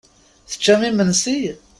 Teččam 0.49 0.81
imensi? 0.89 1.39